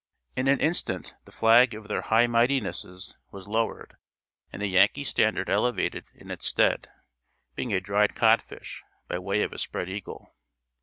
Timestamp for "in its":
6.15-6.47